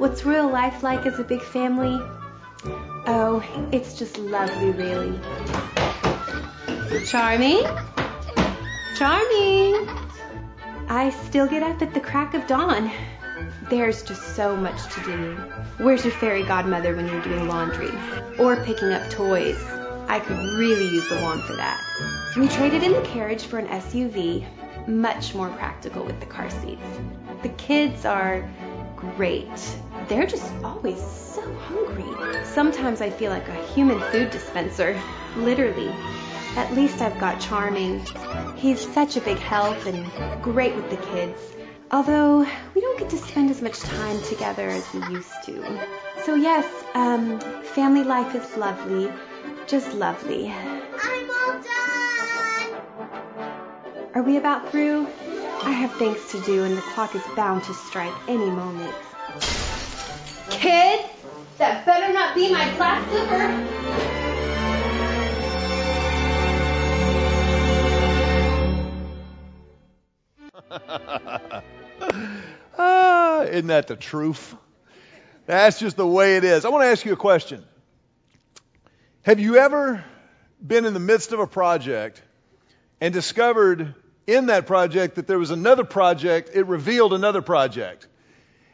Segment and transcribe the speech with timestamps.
[0.00, 2.00] What's real life like as a big family?
[3.06, 5.20] Oh, it's just lovely, really.
[7.04, 7.62] Charming?
[8.96, 9.86] Charming!
[10.88, 12.90] I still get up at the crack of dawn.
[13.68, 15.34] There's just so much to do.
[15.84, 17.92] Where's your fairy godmother when you're doing laundry?
[18.38, 19.62] Or picking up toys?
[20.08, 21.78] I could really use the wand for that.
[22.38, 24.46] We traded in the carriage for an SUV,
[24.88, 26.80] much more practical with the car seats.
[27.42, 28.48] The kids are
[28.96, 29.46] great.
[30.10, 32.44] They're just always so hungry.
[32.44, 35.00] Sometimes I feel like a human food dispenser,
[35.36, 35.88] literally.
[36.56, 38.04] At least I've got Charming.
[38.56, 41.40] He's such a big help and great with the kids.
[41.92, 42.40] Although
[42.74, 45.80] we don't get to spend as much time together as we used to.
[46.24, 49.12] So yes, um, family life is lovely.
[49.68, 50.52] Just lovely.
[50.52, 52.80] I'm all done!
[54.16, 55.06] Are we about through?
[55.62, 58.92] I have things to do and the clock is bound to strike any moment.
[60.50, 61.08] Kids,
[61.58, 63.80] that better not be my class slipper.
[72.78, 74.54] ah, isn't that the truth?
[75.46, 76.64] That's just the way it is.
[76.64, 77.64] I want to ask you a question.
[79.22, 80.04] Have you ever
[80.64, 82.22] been in the midst of a project
[83.00, 83.94] and discovered
[84.26, 88.06] in that project that there was another project, it revealed another project?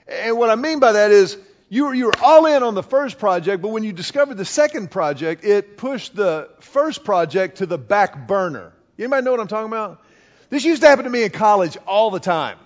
[0.06, 1.38] And what I mean by that is
[1.69, 4.45] you were, you were all in on the first project, but when you discovered the
[4.45, 8.73] second project, it pushed the first project to the back burner.
[8.98, 10.03] Anybody know what I'm talking about?
[10.48, 12.58] This used to happen to me in college all the time.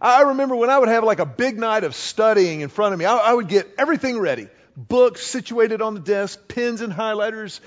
[0.00, 2.98] I remember when I would have like a big night of studying in front of
[2.98, 4.48] me, I, I would get everything ready.
[4.76, 7.60] Books situated on the desk, pens and highlighters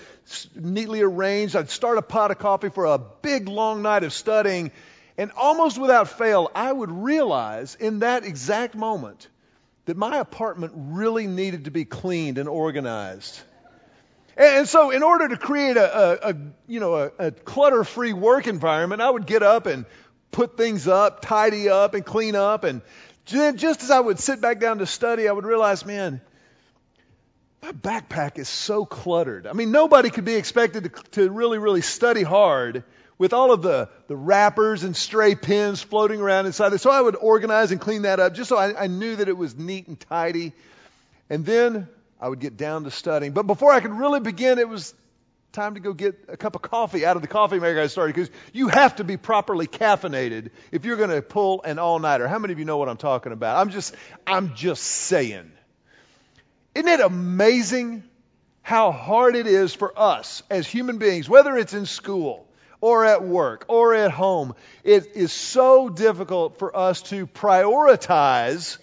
[0.56, 1.56] neatly arranged.
[1.56, 4.72] I'd start a pot of coffee for a big long night of studying.
[5.18, 9.30] And almost without fail, I would realize in that exact moment
[9.86, 13.40] that my apartment really needed to be cleaned and organized.
[14.38, 16.36] And so, in order to create a, a, a
[16.68, 19.86] you know a, a clutter-free work environment, I would get up and
[20.32, 22.66] put things up, tidy up, and clean up.
[22.66, 22.82] And
[23.28, 26.20] then, just as I would sit back down to study, I would realize, man,
[27.62, 29.48] my backpack is so cluttered.
[29.48, 32.84] I mean, nobody could be expected to, to really, really study hard
[33.18, 36.78] with all of the, the wrappers and stray pins floating around inside there.
[36.78, 39.38] So I would organize and clean that up just so I, I knew that it
[39.38, 40.54] was neat and tidy.
[41.30, 41.88] And then
[42.20, 43.32] I would get down to studying.
[43.32, 44.94] But before I could really begin, it was
[45.54, 48.14] time to go get a cup of coffee out of the coffee maker I started
[48.14, 52.28] because you have to be properly caffeinated if you're going to pull an all-nighter.
[52.28, 53.58] How many of you know what I'm talking about?
[53.58, 53.96] I'm just,
[54.28, 55.50] I'm just saying.
[56.76, 58.04] Isn't it amazing
[58.62, 62.46] how hard it is for us as human beings, whether it's in school
[62.82, 68.78] or at work or at home, it is so difficult for us to prioritize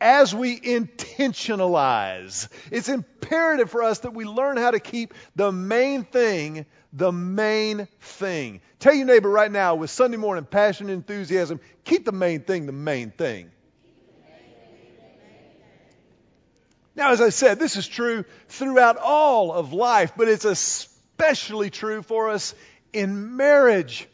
[0.00, 2.48] as we intentionalize.
[2.70, 7.86] It's imperative for us that we learn how to keep the main thing the main
[8.00, 8.60] thing.
[8.78, 12.66] Tell your neighbor right now with Sunday morning passion and enthusiasm, keep the main thing
[12.66, 13.50] the main thing.
[16.96, 22.02] Now, as I said, this is true throughout all of life, but it's especially true
[22.02, 22.54] for us
[22.92, 24.08] in marriage.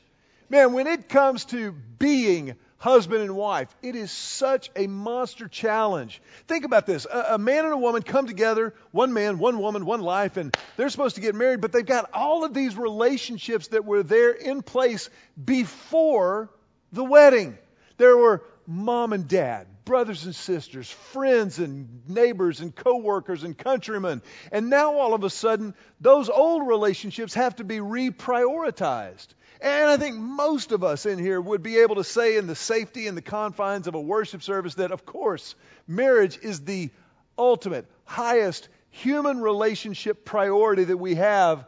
[0.49, 3.75] Man, when it comes to being husband and wife.
[3.83, 6.21] It is such a monster challenge.
[6.47, 7.07] Think about this.
[7.07, 10.57] A, a, man and a woman come together, one man, one woman, one life, and
[10.77, 14.31] they're supposed to get married, but they've got all of these relationships that were there
[14.31, 15.09] in place
[15.43, 16.51] before
[16.93, 17.57] the wedding.
[17.97, 24.23] There were mom and dad, brothers and sisters, friends and neighbors and coworkers and countrymen.
[24.51, 29.29] And now all of a sudden, those old relationships have to be reprioritized.
[29.61, 32.55] And I think most of us in here would be able to say, in the
[32.55, 35.55] safety and the confines of a worship service, that of course,
[35.87, 36.91] marriage is the
[37.39, 41.67] ultimate, highest human relationship priority that we have.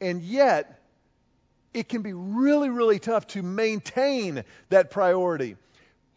[0.00, 0.80] And yet,
[1.72, 5.56] it can be really, really tough to maintain that priority,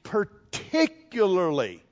[0.05, 1.83] particularly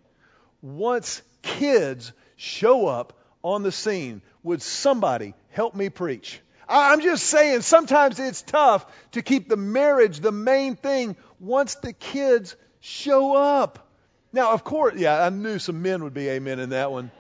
[0.62, 3.14] once kids show up
[3.44, 4.22] on the scene.
[4.44, 6.40] Would somebody help me preach?
[6.70, 11.92] I'm just saying, sometimes it's tough to keep the marriage the main thing once the
[11.92, 13.90] kids show up.
[14.32, 17.12] Now, of course, yeah, I knew some men would be amen in that one.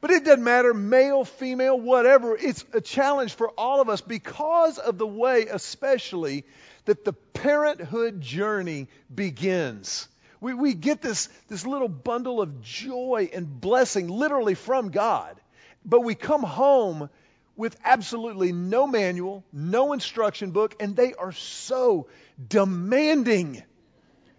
[0.00, 2.36] But it doesn't matter, male, female, whatever.
[2.36, 6.44] It's a challenge for all of us because of the way, especially,
[6.86, 10.08] that the parenthood journey begins.
[10.40, 15.40] We, we get this, this little bundle of joy and blessing literally from God.
[15.84, 17.08] But we come home
[17.56, 22.08] with absolutely no manual, no instruction book, and they are so
[22.48, 23.62] demanding.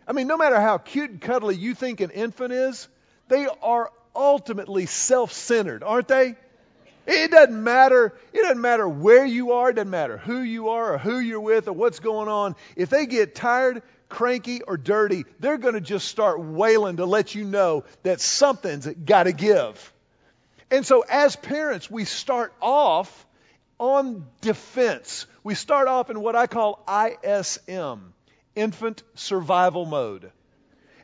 [0.08, 2.88] I mean, no matter how cute and cuddly you think an infant is,
[3.28, 6.36] they are ultimately self centered, aren't they?
[7.08, 8.14] It doesn't matter.
[8.34, 9.70] It doesn't matter where you are.
[9.70, 12.58] It doesn't matter who you are or who you're with or what's going on.
[12.76, 17.34] If they get tired, cranky, or dirty, they're going to just start wailing to let
[17.34, 19.94] you know that something's got to give.
[20.70, 23.26] And so, as parents, we start off
[23.80, 25.28] on defense.
[25.46, 28.14] We start off in what I call ISM,
[28.54, 30.30] infant survival mode.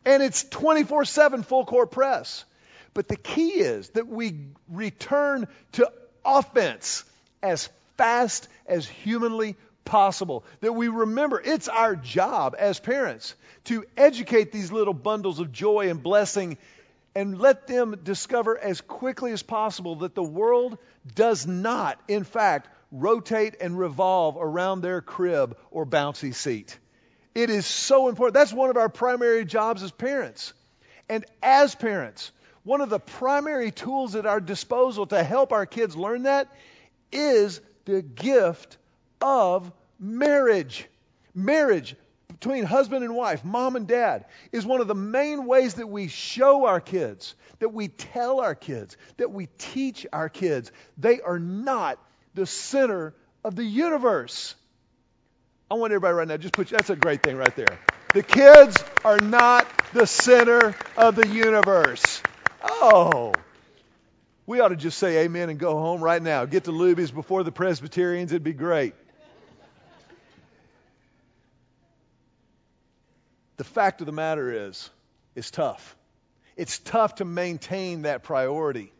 [0.03, 2.43] And it's 24 7 full court press.
[2.93, 4.35] But the key is that we
[4.69, 5.91] return to
[6.23, 7.03] offense
[7.41, 9.55] as fast as humanly
[9.85, 10.43] possible.
[10.61, 13.35] That we remember it's our job as parents
[13.65, 16.57] to educate these little bundles of joy and blessing
[17.15, 20.77] and let them discover as quickly as possible that the world
[21.15, 26.77] does not, in fact, rotate and revolve around their crib or bouncy seat.
[27.35, 28.35] It is so important.
[28.35, 30.53] That's one of our primary jobs as parents.
[31.09, 32.31] And as parents,
[32.63, 36.47] one of the primary tools at our disposal to help our kids learn that
[37.11, 38.77] is the gift
[39.21, 40.87] of marriage.
[41.35, 41.95] Marriage
[42.27, 46.07] between husband and wife, mom and dad, is one of the main ways that we
[46.07, 51.39] show our kids, that we tell our kids, that we teach our kids they are
[51.39, 51.99] not
[52.33, 53.13] the center
[53.43, 54.55] of the universe.
[55.69, 57.79] I want everybody right now, just put, that's a great thing right there.
[58.13, 62.21] The kids are not the center of the universe.
[62.63, 63.33] Oh,
[64.45, 66.45] we ought to just say amen and go home right now.
[66.45, 68.31] Get to Luby's before the Presbyterians.
[68.31, 68.93] It'd be great.
[73.57, 74.89] The fact of the matter is,
[75.35, 75.95] it's tough.
[76.57, 78.91] It's tough to maintain that priority.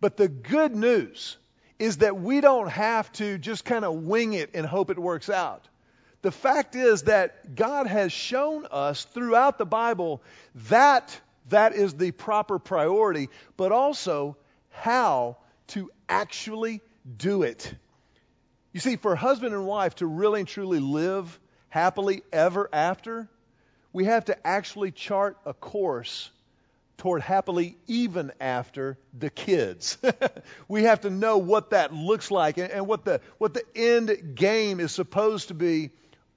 [0.00, 1.36] But the good news
[1.78, 5.30] is that we don't have to just kind of wing it and hope it works
[5.30, 5.66] out.
[6.22, 10.22] The fact is that God has shown us throughout the Bible
[10.68, 11.18] that
[11.48, 14.36] that is the proper priority, but also
[14.70, 15.36] how
[15.68, 16.80] to actually
[17.16, 17.74] do it.
[18.72, 21.38] You see, for husband and wife to really and truly live
[21.68, 23.28] happily ever after,
[23.92, 26.30] we have to actually chart a course
[26.96, 29.98] toward happily even after the kids.
[30.68, 34.80] we have to know what that looks like and, what the what the end game
[34.80, 35.90] is supposed to be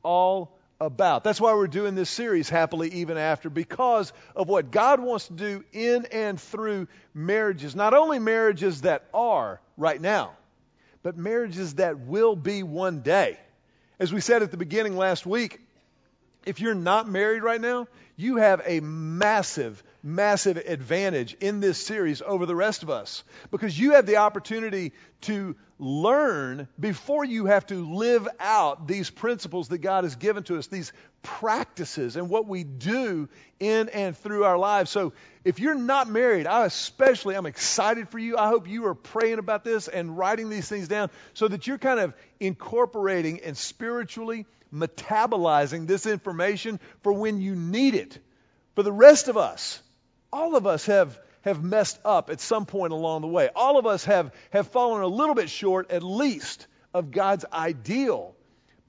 [0.03, 1.23] all about.
[1.23, 5.33] That's why we're doing this series, Happily Even After, because of what God wants to
[5.33, 7.75] do in and through marriages.
[7.75, 10.31] Not only marriages that are right now,
[11.03, 13.37] but marriages that will be one day.
[13.99, 15.59] As we said at the beginning last week,
[16.47, 22.21] if you're not married right now, you have a massive, massive advantage in this series
[22.21, 27.65] over the rest of us because you have the opportunity to learn before you have
[27.67, 32.47] to live out these principles that God has given to us, these practices and what
[32.47, 33.27] we do
[33.59, 34.89] in and through our lives.
[34.89, 35.13] So
[35.43, 38.37] if you're not married, I especially I'm excited for you.
[38.37, 41.77] I hope you are praying about this and writing these things down so that you're
[41.77, 48.19] kind of incorporating and spiritually metabolizing this information for when you need it.
[48.75, 49.81] For the rest of us,
[50.31, 53.49] all of us have have messed up at some point along the way.
[53.55, 58.35] All of us have, have fallen a little bit short, at least, of God's ideal.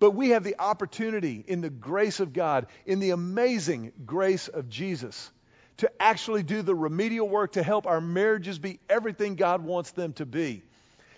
[0.00, 4.69] But we have the opportunity in the grace of God, in the amazing grace of
[4.69, 5.31] Jesus,
[5.79, 10.12] to actually do the remedial work to help our marriages be everything God wants them
[10.14, 10.62] to be.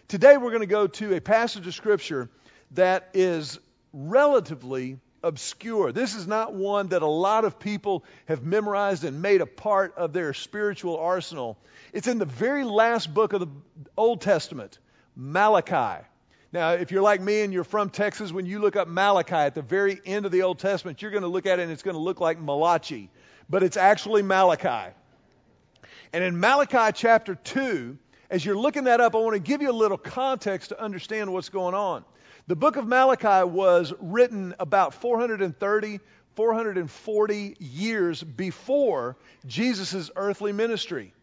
[0.08, 2.28] Today we're going to go to a passage of Scripture
[2.73, 3.58] that is
[3.92, 5.92] relatively obscure.
[5.92, 9.97] This is not one that a lot of people have memorized and made a part
[9.97, 11.59] of their spiritual arsenal.
[11.92, 13.49] It's in the very last book of the
[13.97, 14.78] Old Testament,
[15.16, 16.04] Malachi.
[16.52, 19.54] Now, if you're like me and you're from Texas, when you look up Malachi at
[19.54, 21.82] the very end of the Old Testament, you're going to look at it and it's
[21.82, 23.09] going to look like Malachi,
[23.49, 24.92] but it's actually Malachi.
[26.12, 27.97] And in Malachi chapter 2,
[28.30, 31.32] as you're looking that up, I want to give you a little context to understand
[31.32, 32.04] what's going on.
[32.50, 36.00] The book of Malachi was written about 430,
[36.35, 39.16] 440 years before
[39.47, 41.14] Jesus' earthly ministry.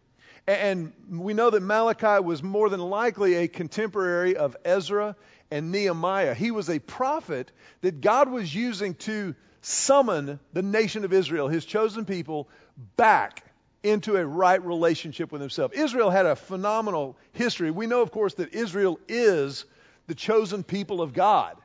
[0.47, 5.17] And we know that Malachi was more than likely a contemporary of Ezra
[5.51, 6.33] and Nehemiah.
[6.33, 11.65] He was a prophet that God was using to summon the nation of Israel, his
[11.65, 12.47] chosen people,
[12.95, 13.43] back
[13.83, 15.73] into a right relationship with himself.
[15.73, 17.69] Israel had a phenomenal history.
[17.69, 19.65] We know, of course, that Israel is
[20.07, 21.57] the chosen people of God.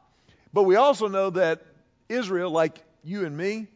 [0.53, 1.63] But we also know that
[2.09, 3.69] Israel, like you and me,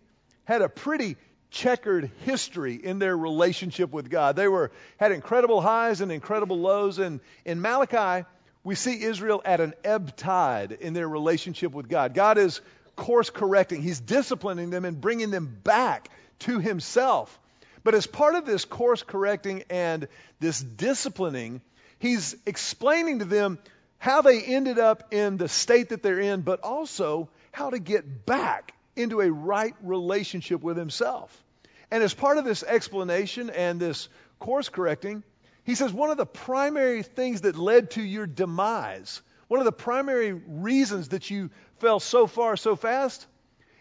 [0.45, 1.17] had a pretty
[1.51, 4.37] checkered history in their relationship with God.
[4.37, 8.27] They were had incredible highs and incredible lows and in Malachi
[8.63, 12.15] we see Israel at an ebb tide in their relationship with God.
[12.15, 12.61] God is
[12.97, 13.81] course correcting.
[13.81, 17.39] He's disciplining them and bringing them back to himself.
[17.85, 20.09] But as part of this course correcting and
[20.41, 21.61] this disciplining,
[22.01, 23.61] he's explaining to them
[23.99, 28.27] how they ended up in the state that they're in, but also how to get
[28.27, 31.45] back into a right relationship with himself.
[31.91, 35.23] And as part of this explanation and this course correcting,
[35.65, 39.73] he says one of the primary things that led to your demise, one of the
[39.73, 43.27] primary reasons that you fell so far so fast,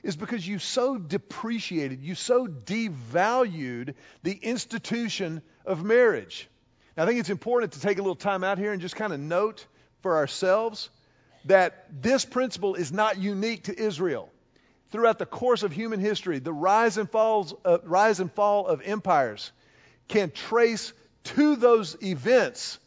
[0.04, 6.48] is because you so depreciated, you so devalued the institution of marriage.
[6.96, 9.14] Now, I think it's important to take a little time out here and just kind
[9.14, 9.66] of note
[10.06, 10.92] for ourselves
[11.46, 14.30] that this principle is not unique to Israel.
[14.92, 18.84] Throughout the course of human history, the rise and, falls, uh, rise and fall of
[18.84, 19.52] empires
[20.08, 20.94] can trace
[21.24, 22.78] to those events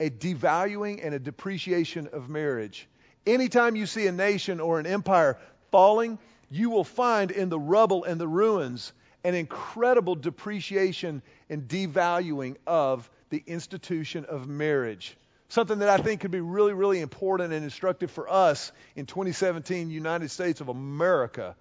[0.00, 2.88] a devaluing and a depreciation of marriage.
[3.28, 5.38] Anytime you see a nation or an empire
[5.70, 6.18] falling,
[6.50, 8.92] you will find in the rubble and the ruins
[9.22, 15.16] an incredible depreciation and devaluing of the institution of marriage.
[15.50, 19.90] Something that I think could be really, really important and instructive for us in 2017
[19.90, 21.56] United States of America.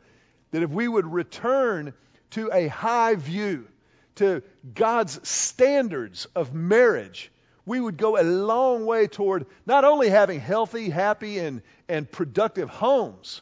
[0.52, 1.94] That if we would return
[2.32, 3.68] to a high view,
[4.16, 4.44] to
[4.76, 7.32] God's standards of marriage,
[7.66, 12.70] we would go a long way toward not only having healthy, happy, and, and productive
[12.70, 13.42] homes,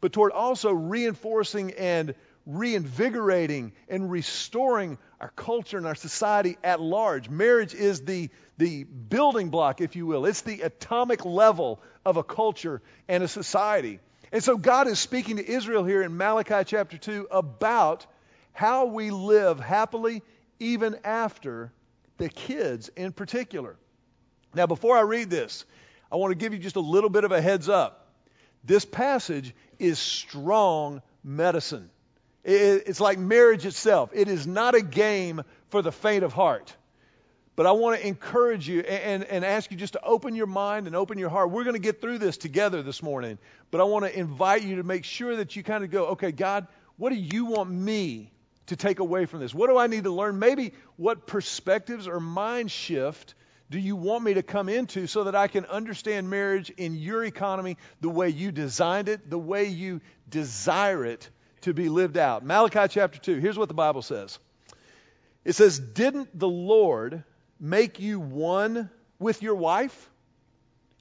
[0.00, 7.30] but toward also reinforcing and reinvigorating and restoring our culture and our society at large.
[7.30, 12.22] Marriage is the, the building block, if you will, it's the atomic level of a
[12.22, 14.00] culture and a society.
[14.32, 18.06] And so God is speaking to Israel here in Malachi chapter 2 about
[18.52, 20.22] how we live happily
[20.58, 21.72] even after
[22.18, 23.76] the kids in particular.
[24.54, 25.64] Now, before I read this,
[26.10, 28.14] I want to give you just a little bit of a heads up.
[28.64, 31.90] This passage is strong medicine.
[32.48, 34.10] It's like marriage itself.
[34.14, 36.74] It is not a game for the faint of heart.
[37.56, 40.86] But I want to encourage you and, and ask you just to open your mind
[40.86, 41.50] and open your heart.
[41.50, 43.38] We're going to get through this together this morning.
[43.72, 46.30] But I want to invite you to make sure that you kind of go, okay,
[46.30, 48.30] God, what do you want me
[48.66, 49.52] to take away from this?
[49.52, 50.38] What do I need to learn?
[50.38, 53.34] Maybe what perspectives or mind shift
[53.70, 57.24] do you want me to come into so that I can understand marriage in your
[57.24, 60.00] economy the way you designed it, the way you
[60.30, 61.28] desire it
[61.66, 62.44] to be lived out?
[62.44, 64.38] Malachi chapter 2, here's what the Bible says
[65.44, 67.22] It says, Didn't the Lord
[67.60, 70.10] make you one with your wife?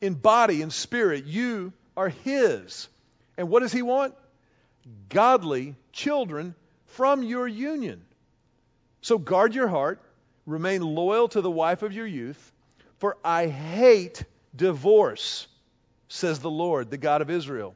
[0.01, 2.87] In body and spirit, you are His.
[3.37, 4.13] And what does He want?
[5.09, 6.53] Godly children
[6.87, 8.03] from your union.
[9.01, 10.01] So guard your heart,
[10.45, 12.51] remain loyal to the wife of your youth
[12.97, 14.23] for I hate
[14.55, 15.47] divorce,
[16.07, 17.75] says the Lord, the God of Israel.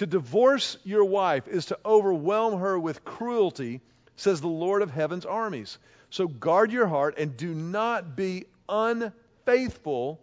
[0.00, 3.82] To divorce your wife is to overwhelm her with cruelty,
[4.16, 5.76] says the Lord of heaven's armies.
[6.08, 10.18] So guard your heart and do not be unfaithful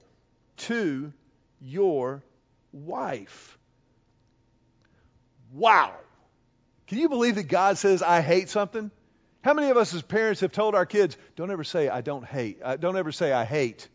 [0.65, 1.13] to
[1.61, 2.23] your
[2.71, 3.59] wife.
[5.53, 5.93] Wow.
[6.87, 8.89] Can you believe that God says, I hate something?
[9.43, 12.25] How many of us as parents have told our kids, don't ever say, I don't
[12.25, 13.87] hate, uh, don't ever say, I hate?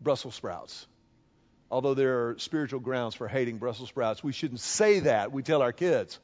[0.00, 0.86] Brussels sprouts.
[1.70, 5.32] Although there are spiritual grounds for hating Brussels sprouts, we shouldn't say that.
[5.32, 6.18] We tell our kids.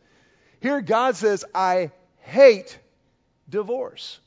[0.60, 2.78] Here, God says, I hate
[3.48, 4.18] divorce.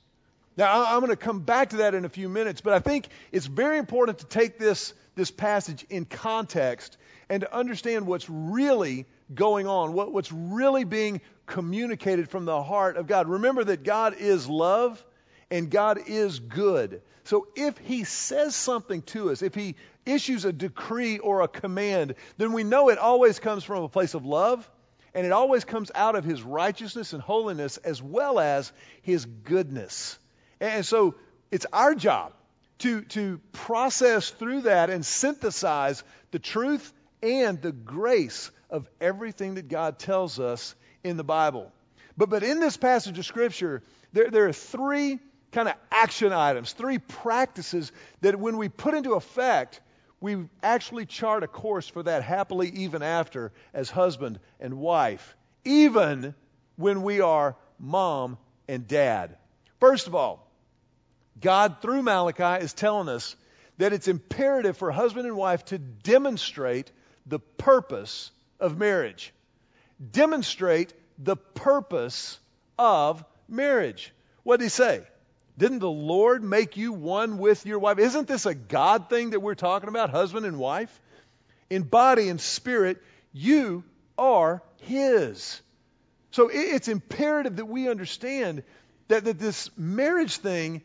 [0.56, 3.08] Now, I'm going to come back to that in a few minutes, but I think
[3.32, 6.98] it's very important to take this, this passage in context
[7.30, 12.98] and to understand what's really going on, what, what's really being communicated from the heart
[12.98, 13.28] of God.
[13.28, 15.04] Remember that God is love
[15.50, 17.02] and God is good.
[17.24, 19.76] So if He says something to us, if He
[20.06, 24.14] issues a decree or a command, then we know it always comes from a place
[24.14, 24.70] of love
[25.14, 30.18] and it always comes out of His righteousness and holiness as well as His goodness.
[30.60, 31.16] And so
[31.52, 32.34] it's our job
[32.80, 39.70] to, to process through that and synthesize the truth and the grace of everything that
[39.70, 41.72] God tells us in the Bible.
[42.18, 45.20] But, but in this passage of Scripture, there, there are three
[45.52, 49.82] kind of action items, three practices that when we put into effect,
[50.20, 56.34] we actually chart a course for that happily even after as husband and wife, even
[56.76, 58.38] when we are mom
[58.68, 59.38] and dad.
[59.80, 60.52] First of all,
[61.40, 63.36] God through Malachi is telling us
[63.78, 66.92] that it's imperative for husband and wife to demonstrate
[67.28, 69.34] the purpose of marriage.
[70.12, 72.40] Demonstrate the purpose
[72.80, 74.14] of marriage.
[74.44, 75.04] What did he say?
[75.58, 77.98] Didn't the Lord make you one with your wife?
[77.98, 81.02] Isn't this a God thing that we're talking about, husband and wife?
[81.70, 83.02] In body and spirit,
[83.34, 83.84] you
[84.18, 85.62] are His.
[86.32, 88.64] So it's imperative that we understand
[89.08, 90.84] that, that this marriage thing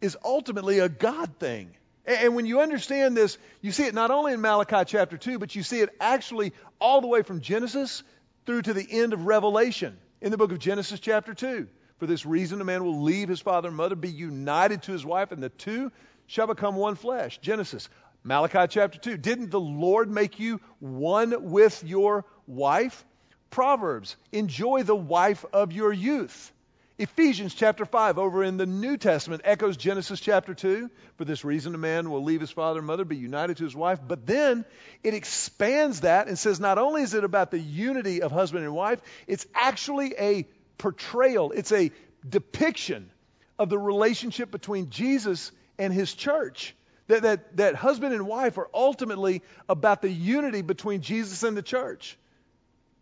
[0.00, 1.74] is ultimately a God thing.
[2.04, 5.54] And, when you understand this, you see it not only in Malachi chapter 2, but
[5.54, 8.02] you see it actually all the way from Genesis
[8.44, 11.68] through to the end of Revelation in the book of Genesis chapter 2.
[12.02, 15.06] For this reason, a man will leave his father and mother, be united to his
[15.06, 15.92] wife, and the two
[16.26, 17.38] shall become one flesh.
[17.38, 17.88] Genesis.
[18.24, 19.18] Malachi chapter 2.
[19.18, 23.04] Didn't the Lord make you one with your wife?
[23.50, 24.16] Proverbs.
[24.32, 26.52] Enjoy the wife of your youth.
[26.98, 30.90] Ephesians chapter 5 over in the New Testament echoes Genesis chapter 2.
[31.18, 33.76] For this reason, a man will leave his father and mother, be united to his
[33.76, 34.00] wife.
[34.04, 34.64] But then
[35.04, 38.74] it expands that and says not only is it about the unity of husband and
[38.74, 40.48] wife, it's actually a
[40.82, 41.92] portrayal, it's a
[42.28, 43.08] depiction
[43.56, 46.74] of the relationship between Jesus and his church.
[47.06, 51.62] That, that, that husband and wife are ultimately about the unity between Jesus and the
[51.62, 52.18] church.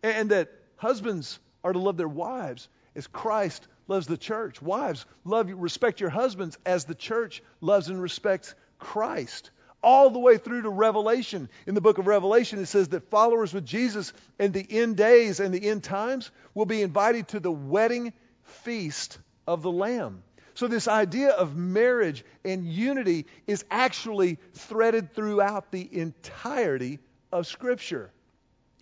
[0.03, 4.61] And, that husbands are to love their wives as Christ loves the church.
[4.61, 9.49] Wives, love respect your husbands as the church loves and respects Christ.
[9.83, 11.49] All the way through to Revelation.
[11.65, 15.39] In the book of Revelation, it says that followers with Jesus in the end days
[15.39, 20.23] and the end times will be invited to the wedding feast of the Lamb.
[20.53, 26.99] So, this idea of marriage and unity is actually threaded throughout the entirety
[27.31, 28.11] of Scripture.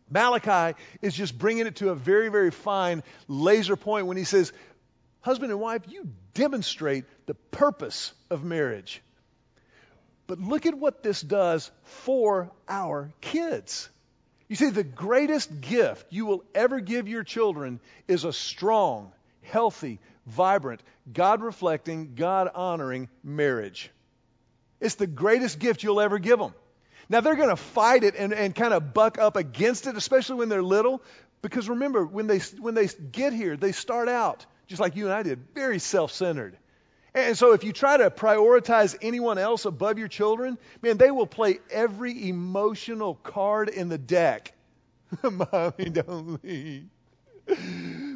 [0.09, 4.51] Malachi is just bringing it to a very, very fine laser point when he says,
[5.21, 9.01] Husband and wife, you demonstrate the purpose of marriage.
[10.29, 13.89] But look at what this does for our kids.
[14.47, 19.97] You see, the greatest gift you will ever give your children is a strong, healthy,
[20.27, 20.81] vibrant,
[21.11, 23.89] God reflecting, God honoring marriage.
[24.79, 26.53] It's the greatest gift you'll ever give them.
[27.09, 30.35] Now, they're going to fight it and, and kind of buck up against it, especially
[30.35, 31.01] when they're little,
[31.41, 35.13] because remember, when they, when they get here, they start out, just like you and
[35.13, 36.55] I did, very self centered.
[37.13, 41.27] And so if you try to prioritize anyone else above your children, man, they will
[41.27, 44.53] play every emotional card in the deck.
[45.23, 46.85] Mommy, don't leave.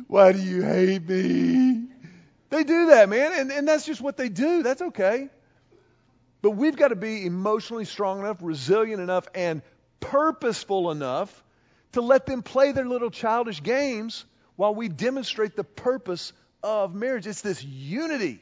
[0.08, 1.88] Why do you hate me?
[2.51, 4.62] They do that, man, and, and that's just what they do.
[4.62, 5.29] That's okay.
[6.43, 9.63] But we've got to be emotionally strong enough, resilient enough, and
[10.01, 11.43] purposeful enough
[11.93, 14.25] to let them play their little childish games
[14.56, 17.25] while we demonstrate the purpose of marriage.
[17.25, 18.39] It's this unity.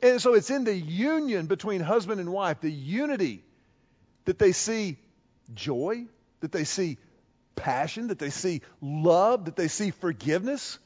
[0.00, 3.42] And so it's in the union between husband and wife, the unity
[4.24, 4.96] that they see
[5.54, 6.06] joy,
[6.40, 6.98] that they see
[7.56, 10.78] passion, that they see love, that they see forgiveness.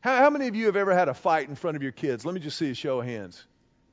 [0.00, 2.24] How, how, many of you have ever had a fight in front of your kids?
[2.24, 3.44] Let me just see a show of hands.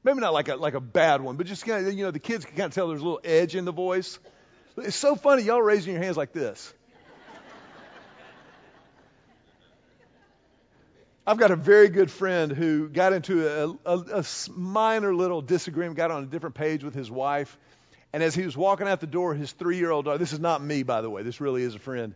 [0.03, 2.19] Maybe not like a, like a bad one, but just kind of, you know, the
[2.19, 4.19] kids can kind of tell there's a little edge in the voice.
[4.77, 6.73] It's so funny, y'all raising your hands like this.
[11.25, 15.95] I've got a very good friend who got into a, a, a, minor little disagreement,
[15.95, 17.57] got on a different page with his wife.
[18.11, 20.39] And as he was walking out the door, his three year old daughter, this is
[20.39, 22.15] not me, by the way, this really is a friend.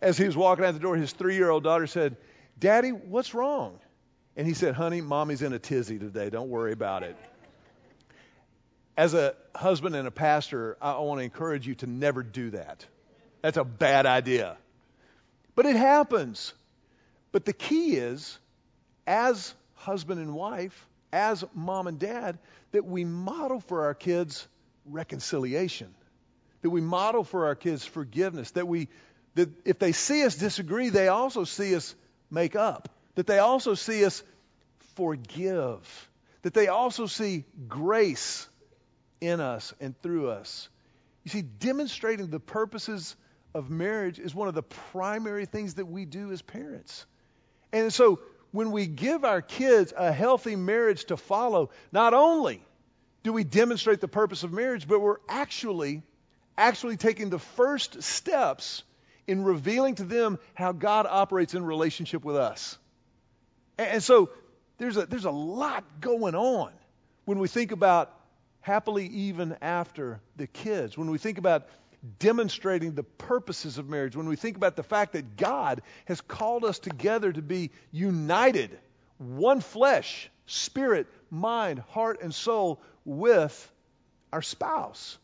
[0.00, 2.16] As he was walking out the door, his three year old daughter said,
[2.58, 3.80] Daddy, what's wrong?
[4.36, 6.30] And he said, Honey, mommy's in a tizzy today.
[6.30, 7.16] Don't worry about it.
[8.96, 12.86] As a husband and a pastor, I want to encourage you to never do that.
[13.42, 14.56] That's a bad idea.
[15.54, 16.54] But it happens.
[17.36, 18.38] But the key is,
[19.06, 22.38] as husband and wife, as mom and dad,
[22.72, 24.48] that we model for our kids
[24.86, 25.94] reconciliation,
[26.62, 28.88] that we model for our kids forgiveness, that we
[29.34, 31.94] that if they see us disagree, they also see us
[32.30, 34.22] make up, that they also see us
[34.94, 36.08] forgive,
[36.40, 38.48] that they also see grace
[39.20, 40.70] in us and through us.
[41.24, 43.14] You see, demonstrating the purposes
[43.54, 47.04] of marriage is one of the primary things that we do as parents.
[47.72, 48.20] And so
[48.52, 52.62] when we give our kids a healthy marriage to follow, not only
[53.22, 56.02] do we demonstrate the purpose of marriage, but we're actually
[56.56, 58.82] actually taking the first steps
[59.26, 62.78] in revealing to them how God operates in relationship with us.
[63.78, 64.30] And so
[64.78, 66.72] there's a, there's a lot going on
[67.24, 68.12] when we think about
[68.60, 71.66] happily even after the kids, when we think about
[72.18, 76.64] demonstrating the purposes of marriage, when we think about the fact that God has called
[76.64, 78.78] us together to be united,
[79.18, 83.72] one flesh, spirit, mind, heart, and soul with
[84.32, 85.18] our spouse.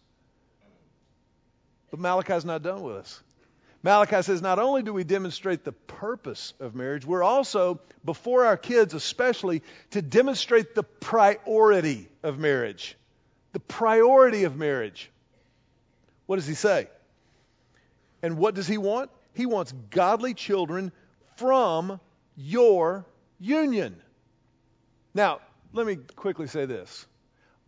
[1.90, 3.22] But Malachi's not done with us.
[3.82, 8.56] Malachi says not only do we demonstrate the purpose of marriage, we're also, before our
[8.56, 12.96] kids especially, to demonstrate the priority of marriage.
[13.52, 15.10] The priority of marriage.
[16.32, 16.88] What does he say?
[18.22, 19.10] And what does he want?
[19.34, 20.90] He wants godly children
[21.36, 22.00] from
[22.36, 23.04] your
[23.38, 24.00] union.
[25.12, 25.40] Now,
[25.74, 27.06] let me quickly say this.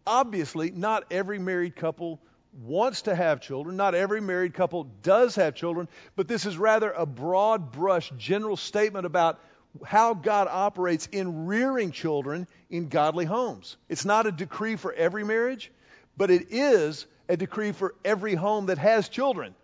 [0.06, 2.20] Obviously, not every married couple
[2.62, 3.76] wants to have children.
[3.76, 8.56] Not every married couple does have children, but this is rather a broad brush general
[8.56, 9.40] statement about
[9.84, 13.76] how God operates in rearing children in godly homes.
[13.90, 15.70] It's not a decree for every marriage,
[16.16, 19.54] but it is a decree for every home that has children.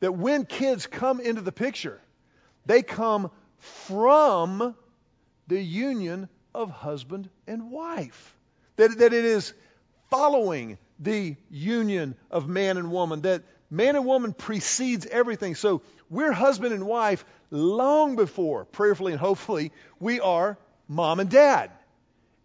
[0.00, 2.00] That when kids come into the picture,
[2.66, 4.74] they come from
[5.46, 8.36] the union of husband and wife.
[8.76, 9.54] That, that it is
[10.10, 15.54] following the union of man and woman, that man and woman precedes everything.
[15.54, 21.70] So we're husband and wife long before, prayerfully and hopefully, we are mom and dad.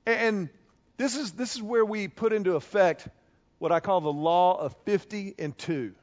[0.05, 0.49] And
[0.97, 3.07] this is, this is where we put into effect
[3.59, 5.93] what I call the law of 50 and 2.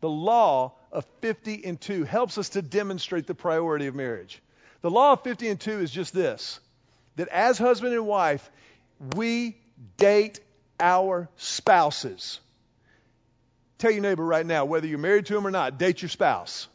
[0.00, 4.40] The law of 50 and 2 helps us to demonstrate the priority of marriage.
[4.80, 6.58] The law of 50 and 2 is just this
[7.16, 8.50] that as husband and wife,
[9.14, 9.56] we
[9.98, 10.40] date
[10.78, 12.40] our spouses.
[13.76, 16.68] Tell your neighbor right now, whether you're married to them or not, date your spouse.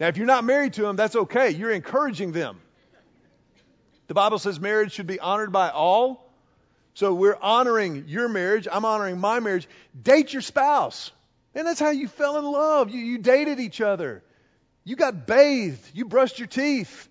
[0.00, 1.50] Now, if you're not married to them, that's okay.
[1.50, 2.60] You're encouraging them.
[4.06, 6.27] The Bible says marriage should be honored by all.
[6.98, 8.66] So we're honoring your marriage.
[8.68, 9.68] I'm honoring my marriage.
[10.02, 11.12] Date your spouse.
[11.54, 12.90] And that's how you fell in love.
[12.90, 14.24] You, you dated each other.
[14.82, 15.88] You got bathed.
[15.94, 17.08] You brushed your teeth.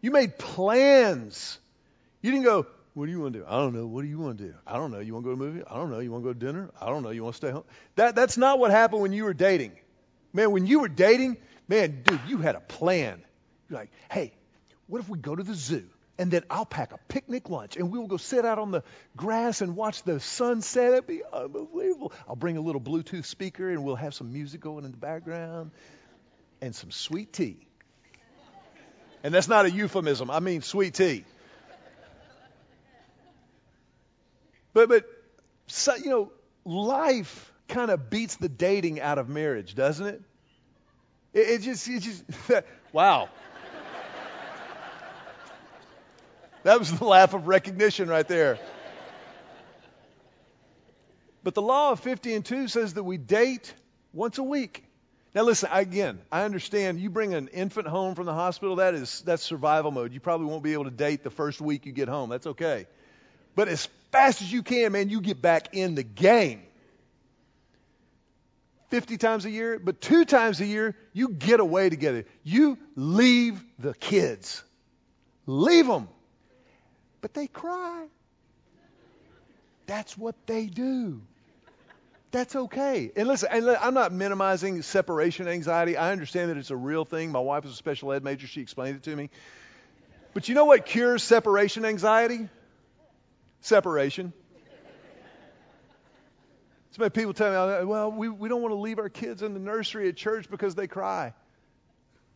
[0.00, 1.58] You made plans.
[2.22, 3.44] You didn't go, what do you want to do?
[3.46, 3.84] I don't know.
[3.84, 4.54] What do you want to do?
[4.66, 5.00] I don't know.
[5.00, 5.62] You want to go to a movie?
[5.70, 5.98] I don't know.
[5.98, 6.70] You want to go to dinner?
[6.80, 7.10] I don't know.
[7.10, 7.64] You want to stay home?
[7.96, 9.72] That, that's not what happened when you were dating.
[10.32, 11.36] Man, when you were dating,
[11.68, 13.22] man, dude, you had a plan.
[13.68, 14.32] You're like, hey,
[14.86, 15.84] what if we go to the zoo?
[16.18, 18.82] And then I'll pack a picnic lunch and we'll go sit out on the
[19.16, 20.92] grass and watch the sunset.
[20.92, 22.12] It'd be unbelievable.
[22.28, 25.70] I'll bring a little Bluetooth speaker and we'll have some music going in the background
[26.60, 27.66] and some sweet tea.
[29.24, 30.30] And that's not a euphemism.
[30.30, 31.24] I mean sweet tea.
[34.74, 35.04] But, but
[35.66, 36.32] so, you know,
[36.64, 40.22] life kind of beats the dating out of marriage, doesn't it?
[41.34, 42.24] It, it just, it just,
[42.92, 43.28] wow.
[46.64, 48.58] That was the laugh of recognition right there.
[51.44, 53.74] But the law of 50 and 2 says that we date
[54.12, 54.84] once a week.
[55.34, 59.22] Now listen, again, I understand you bring an infant home from the hospital, that is
[59.22, 60.12] that's survival mode.
[60.12, 62.28] You probably won't be able to date the first week you get home.
[62.28, 62.86] That's okay.
[63.54, 66.62] But as fast as you can, man, you get back in the game.
[68.90, 72.26] 50 times a year, but two times a year, you get away together.
[72.44, 74.62] You leave the kids.
[75.46, 76.08] Leave them.
[77.22, 78.06] But they cry.
[79.86, 81.22] That's what they do.
[82.32, 83.12] That's okay.
[83.14, 85.96] And listen, and I'm not minimizing separation anxiety.
[85.96, 87.30] I understand that it's a real thing.
[87.30, 88.46] My wife is a special ed major.
[88.46, 89.30] She explained it to me.
[90.34, 92.48] But you know what cures separation anxiety?
[93.60, 94.32] Separation.
[96.92, 99.54] So many people tell me, well, we, we don't want to leave our kids in
[99.54, 101.34] the nursery at church because they cry.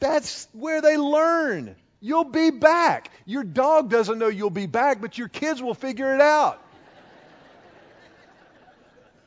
[0.01, 1.75] That's where they learn.
[2.07, 3.11] You'll be back.
[3.25, 6.62] Your dog doesn't know you'll be back, but your kids will figure it out.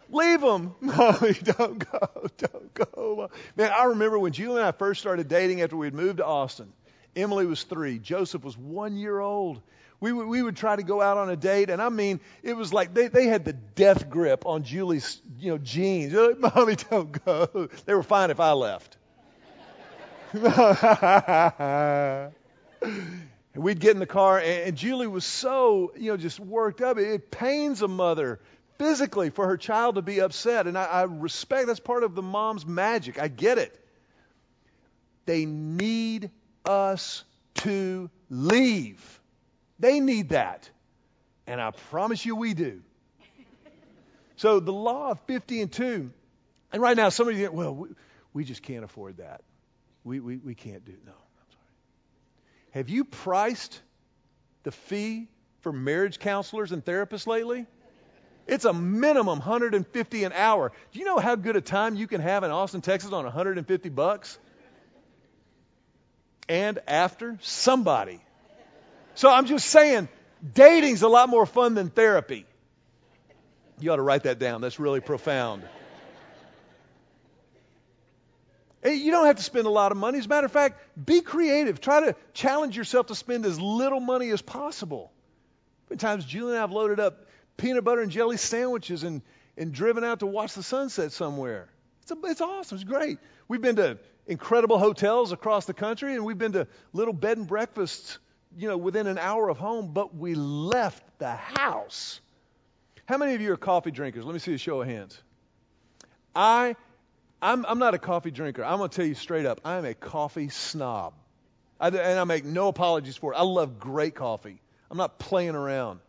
[0.10, 0.74] Leave them.
[0.82, 1.12] No,
[1.44, 2.30] don't go.
[2.38, 3.30] Don't go.
[3.58, 6.26] Man, I remember when Julie and I first started dating after we had moved to
[6.26, 6.72] Austin.
[7.18, 8.00] Emily was three.
[8.00, 9.62] Joseph was one year old.
[10.00, 12.56] We would, we would try to go out on a date, and I mean, it
[12.56, 16.14] was like they, they had the death grip on Julie's you know jeans.
[16.14, 17.68] Like, Mommy, don't go.
[17.86, 18.96] They were fine if I left.
[22.82, 26.98] and we'd get in the car, and, Julie was so you know just worked up.
[26.98, 28.40] It, it pains a mother
[28.78, 32.22] physically for her child to be upset, and I, I respect that's part of the
[32.22, 33.20] mom's magic.
[33.20, 33.78] I get it.
[35.26, 36.32] They need
[36.66, 37.24] us
[37.56, 39.20] to leave.
[39.80, 40.70] They need that.
[41.48, 42.82] And I promise you we do.
[44.38, 46.12] So the law of 50 and 2,
[46.72, 47.90] and right now somebody well, we,
[48.34, 49.42] we just can't afford that.
[50.04, 51.29] We, we, we can't do No, I'm sorry.
[52.72, 53.82] Have you priced
[54.64, 55.28] the fee
[55.62, 57.66] for marriage counselors and therapists lately?
[58.48, 60.72] It's a minimum 150 an hour.
[60.92, 63.90] Do you know how good a time you can have in Austin, Texas on 150
[63.90, 64.40] bucks?
[66.48, 68.22] And after somebody
[69.20, 70.08] so I'm just saying,
[70.54, 72.46] dating's a lot more fun than therapy.
[73.82, 74.62] You ought to write that down.
[74.62, 75.64] That's really profound.
[75.64, 75.68] Hey,
[78.86, 80.20] you don't have to spend a lot of money.
[80.20, 81.82] As a matter of fact, be creative.
[81.82, 85.12] Try to challenge yourself to spend as little money as possible.
[85.90, 87.26] Many Times Julie and I have loaded up
[87.58, 89.22] peanut butter and jelly sandwiches and,
[89.58, 91.68] and driven out to watch the sunset somewhere.
[92.04, 92.76] It's, a, it's awesome.
[92.78, 93.20] It's great.
[93.48, 97.48] We've been to incredible hotels across the country, and we've been to little bed and
[97.48, 98.20] breakfasts
[98.58, 102.20] you know, within an hour of home, but we left the house.
[103.06, 104.26] How many of you are coffee drinkers?
[104.26, 105.20] Let me see a show of hands.
[106.36, 106.76] I,
[107.42, 108.64] I'm, I'm not a coffee drinker.
[108.64, 109.62] I'm going to tell you straight up.
[109.64, 111.14] I'm a coffee snob.
[111.80, 113.38] I, and I make no apologies for it.
[113.38, 114.60] I love great coffee.
[114.92, 116.00] I'm not playing around.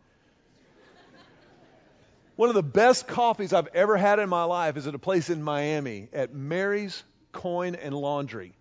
[2.36, 5.28] One of the best coffees I've ever had in my life is at a place
[5.28, 8.54] in Miami at Mary's Coin and Laundry.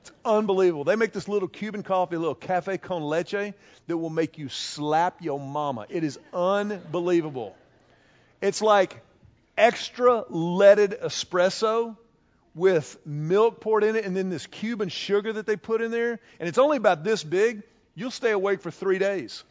[0.00, 0.84] It's unbelievable.
[0.84, 3.52] They make this little Cuban coffee, a little cafe con leche,
[3.86, 5.86] that will make you slap your mama.
[5.90, 7.54] It is unbelievable.
[8.40, 9.02] It's like
[9.60, 11.96] extra leaded espresso
[12.54, 16.18] with milk poured in it and then this Cuban sugar that they put in there.
[16.40, 17.62] And it's only about this big.
[17.94, 19.44] You'll stay awake for three days.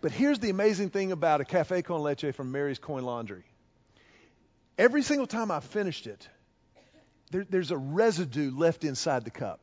[0.00, 3.44] but here's the amazing thing about a cafe con leche from Mary's Coin Laundry.
[4.76, 6.28] Every single time I finished it,
[7.30, 9.60] there, there's a residue left inside the cup.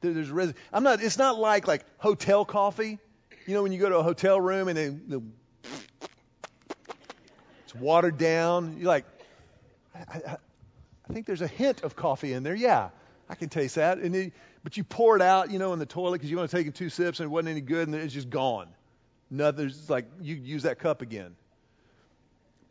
[0.00, 0.58] There, there's residue.
[0.72, 1.00] I'm not.
[1.02, 2.98] It's not like like hotel coffee.
[3.46, 5.22] You know, when you go to a hotel room and then the,
[7.70, 8.78] it's watered down.
[8.78, 9.04] You're like,
[9.94, 10.36] I, I,
[11.08, 12.54] I, think there's a hint of coffee in there.
[12.54, 12.90] Yeah,
[13.28, 13.98] I can taste that.
[13.98, 14.32] And it,
[14.64, 16.74] but you pour it out, you know, in the toilet because you want to take
[16.74, 18.66] two sips and it wasn't any good and it's just gone.
[19.30, 19.66] Nothing.
[19.66, 21.36] It's like you use that cup again.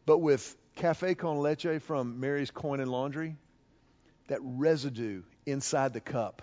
[0.05, 3.37] But with Cafe con leche from Mary's Coin and Laundry,
[4.27, 6.41] that residue inside the cup.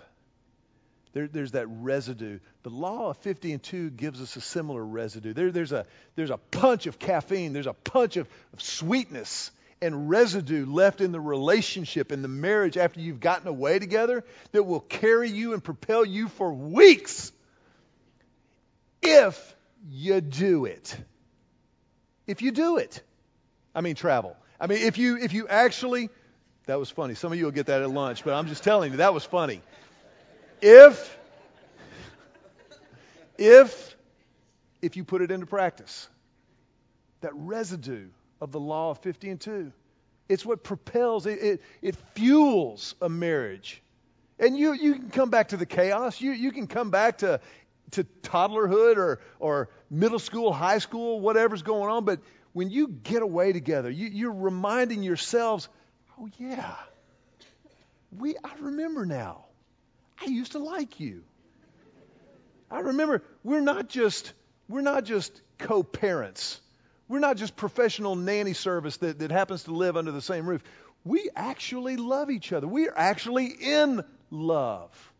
[1.13, 2.39] There, there's that residue.
[2.63, 5.33] The law of 50 and 2 gives us a similar residue.
[5.33, 10.09] There, there's, a, there's a punch of caffeine, there's a punch of, of sweetness and
[10.09, 14.79] residue left in the relationship, in the marriage after you've gotten away together that will
[14.79, 17.31] carry you and propel you for weeks
[19.01, 19.55] if
[19.89, 20.97] you do it.
[22.25, 23.01] If you do it.
[23.75, 24.35] I mean, travel.
[24.59, 26.09] I mean, if you, if you actually
[26.67, 27.15] that was funny.
[27.15, 29.23] Some of you will get that at lunch, but I'm just telling you, that was
[29.23, 29.61] funny.
[30.61, 31.17] If,
[33.37, 33.95] if,
[34.81, 36.07] if you put it into practice,
[37.21, 38.07] that residue
[38.41, 39.71] of the law of 50 and 2,
[40.29, 43.81] it's what propels, it, it, it fuels a marriage.
[44.39, 46.21] And you, you can come back to the chaos.
[46.21, 47.39] You, you can come back to,
[47.91, 52.05] to toddlerhood or, or middle school, high school, whatever's going on.
[52.05, 52.19] But
[52.53, 55.69] when you get away together, you, you're reminding yourselves
[56.19, 56.75] Oh, yeah.
[58.17, 59.45] We, I remember now.
[60.21, 61.23] I used to like you.
[62.69, 64.33] I remember we're not just
[64.67, 66.59] we're not just co-parents.
[67.07, 70.61] We're not just professional nanny service that, that happens to live under the same roof.
[71.05, 72.67] We actually love each other.
[72.67, 75.13] We are actually in love.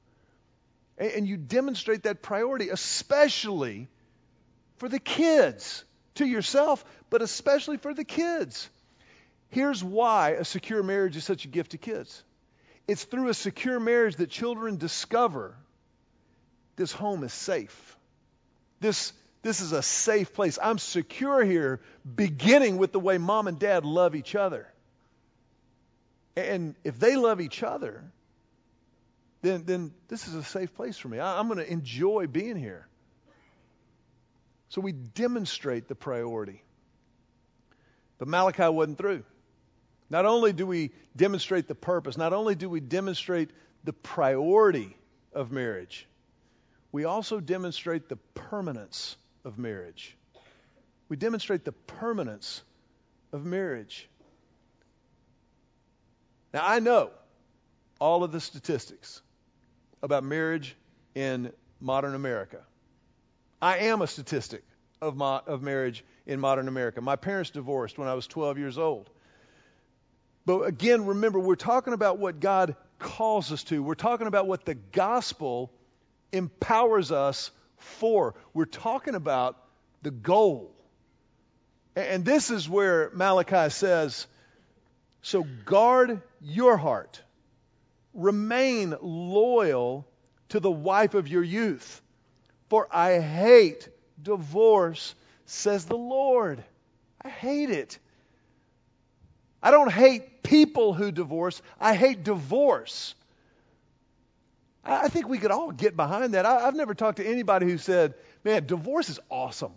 [0.97, 3.87] And, and you demonstrate that priority, especially
[4.77, 8.69] for the kids, to yourself, but especially for the kids.
[9.49, 12.21] Here's why a secure marriage is such a gift to kids
[12.87, 15.55] it's through a secure marriage that children discover
[16.77, 17.97] this home is safe.
[18.79, 20.57] This, this is a safe place.
[20.61, 21.81] I'm secure here,
[22.15, 24.67] beginning with the way mom and dad love each other.
[26.35, 28.03] And if they love each other,
[29.41, 31.19] then, then this is a safe place for me.
[31.19, 32.87] I, I'm going to enjoy being here.
[34.69, 36.61] So we demonstrate the priority.
[38.19, 39.23] But Malachi wasn't through.
[40.09, 43.49] Not only do we demonstrate the purpose, not only do we demonstrate
[43.83, 44.95] the priority
[45.33, 46.07] of marriage,
[46.91, 50.15] we also demonstrate the permanence of marriage.
[51.09, 52.63] We demonstrate the permanence
[53.33, 54.09] of marriage.
[56.53, 57.11] Now, I know
[57.99, 59.21] all of the statistics
[60.01, 60.75] about marriage
[61.15, 62.61] in modern America.
[63.61, 64.63] I am a statistic
[65.01, 67.01] of, my, of marriage in modern America.
[67.01, 69.09] My parents divorced when I was 12 years old.
[70.47, 73.83] But again, remember, we're talking about what God calls us to.
[73.83, 75.73] We're talking about what the gospel
[76.31, 78.33] empowers us for.
[78.53, 79.61] We're talking about
[80.03, 80.73] the goal.
[81.97, 84.25] And this is where Malachi says,
[85.21, 87.21] So guard your heart,
[88.13, 90.07] remain loyal
[90.47, 92.01] to the wife of your youth.
[92.69, 93.89] For I hate
[94.23, 95.13] divorce,
[95.45, 96.63] says the Lord.
[97.21, 97.99] I hate it.
[99.61, 103.15] I don't hate people who divorce, I hate divorce.
[104.83, 106.45] I think we could all get behind that.
[106.45, 108.13] I, have never talked to anybody who said,
[108.45, 109.73] man, divorce is awesome.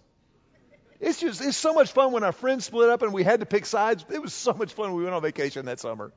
[1.00, 3.46] It's just, it's so much fun when our friends split up and we had to
[3.46, 4.04] pick sides.
[4.12, 6.12] It was so much fun when we went on vacation that summer.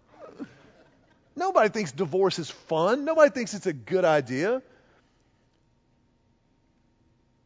[1.35, 3.05] Nobody thinks divorce is fun.
[3.05, 4.61] Nobody thinks it's a good idea.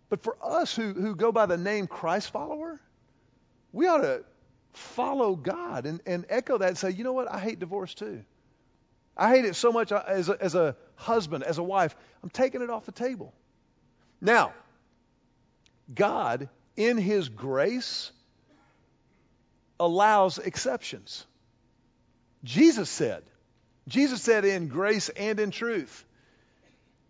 [0.09, 2.81] But for us who, who go by the name Christ follower,
[3.71, 4.23] we ought to
[4.73, 7.31] follow God and, and echo that and say, you know what?
[7.31, 8.23] I hate divorce too.
[9.15, 11.95] I hate it so much as a, as a husband, as a wife.
[12.21, 13.33] I'm taking it off the table.
[14.21, 14.53] Now,
[15.93, 18.11] God, in His grace,
[19.79, 21.25] allows exceptions.
[22.43, 23.23] Jesus said,
[23.87, 26.05] Jesus said in grace and in truth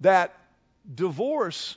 [0.02, 0.34] that
[0.94, 1.76] divorce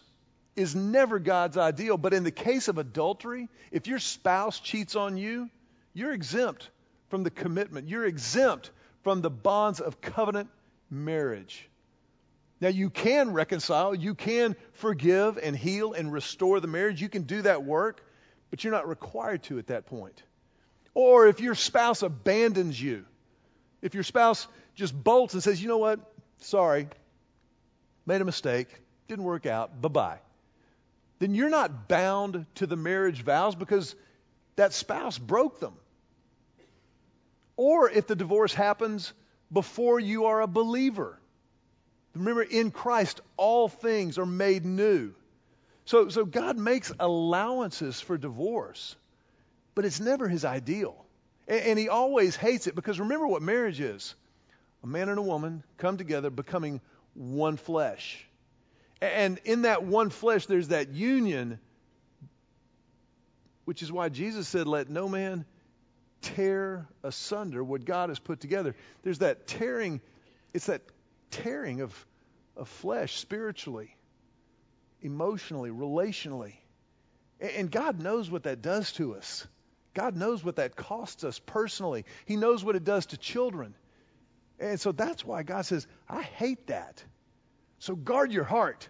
[0.56, 5.16] is never God's ideal, but in the case of adultery, if your spouse cheats on
[5.16, 5.48] you,
[5.92, 6.70] you're exempt
[7.08, 7.88] from the commitment.
[7.88, 8.70] You're exempt
[9.02, 10.48] from the bonds of covenant
[10.90, 11.68] marriage.
[12.60, 17.00] Now, you can reconcile, you can forgive and heal and restore the marriage.
[17.00, 18.04] You can do that work,
[18.50, 20.22] but you're not required to at that point.
[20.92, 23.06] Or if your spouse abandons you,
[23.80, 26.00] if your spouse just bolts and says, you know what,
[26.38, 26.88] sorry,
[28.04, 28.68] made a mistake,
[29.08, 30.18] didn't work out, bye bye,
[31.18, 33.94] then you're not bound to the marriage vows because
[34.56, 35.74] that spouse broke them.
[37.60, 39.12] Or if the divorce happens
[39.52, 41.20] before you are a believer.
[42.14, 45.12] Remember, in Christ, all things are made new.
[45.84, 48.96] So, so God makes allowances for divorce,
[49.74, 51.04] but it's never his ideal.
[51.46, 54.14] And, and he always hates it because remember what marriage is
[54.82, 56.80] a man and a woman come together becoming
[57.12, 58.26] one flesh.
[59.02, 61.60] And in that one flesh, there's that union,
[63.66, 65.44] which is why Jesus said, Let no man
[66.22, 68.74] tear asunder what God has put together.
[69.02, 70.00] There's that tearing,
[70.52, 70.82] it's that
[71.30, 72.06] tearing of,
[72.56, 73.96] of flesh spiritually,
[75.00, 76.54] emotionally, relationally.
[77.40, 79.46] And God knows what that does to us.
[79.94, 82.04] God knows what that costs us personally.
[82.26, 83.74] He knows what it does to children.
[84.58, 87.02] And so that's why God says, I hate that.
[87.78, 88.88] So guard your heart.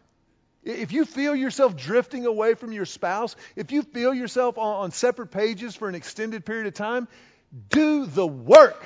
[0.63, 5.31] If you feel yourself drifting away from your spouse, if you feel yourself on, separate
[5.31, 7.09] pages for an extended period of time,
[7.71, 8.85] do the work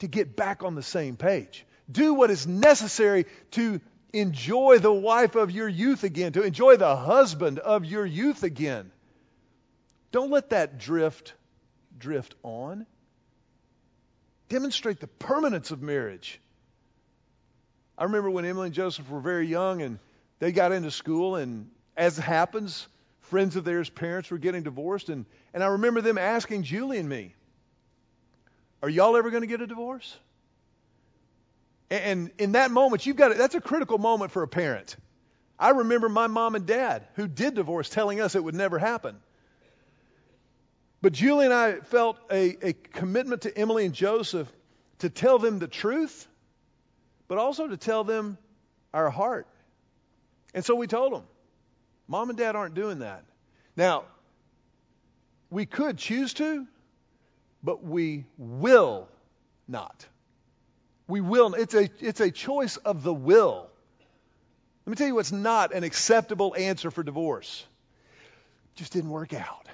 [0.00, 1.64] to get back on the same page.
[1.90, 3.80] Do what is necessary to
[4.12, 8.90] enjoy the wife of your youth again, to enjoy the husband of your youth again.
[10.10, 11.34] Don't let that drift
[11.98, 12.86] drift on.
[14.48, 16.40] Demonstrate the permanence of marriage.
[17.96, 19.98] I remember when Emily and Joseph were very young and
[20.44, 22.86] they got into school, and as happens,
[23.22, 25.08] friends of theirs' parents were getting divorced.
[25.08, 27.34] And, and I remember them asking Julie and me,
[28.82, 30.14] Are y'all ever going to get a divorce?
[31.88, 34.96] And in that moment, you've got to, that's a critical moment for a parent.
[35.58, 39.16] I remember my mom and dad, who did divorce, telling us it would never happen.
[41.00, 44.52] But Julie and I felt a, a commitment to Emily and Joseph
[44.98, 46.28] to tell them the truth,
[47.28, 48.36] but also to tell them
[48.92, 49.46] our heart.
[50.54, 51.24] And so we told them,
[52.06, 53.24] Mom and Dad aren't doing that.
[53.76, 54.04] Now,
[55.50, 56.66] we could choose to,
[57.62, 59.08] but we will
[59.66, 60.06] not.
[61.08, 61.54] We will.
[61.54, 63.68] It's a, it's a choice of the will.
[64.86, 67.66] Let me tell you what's not an acceptable answer for divorce.
[68.74, 69.66] Just didn't work out.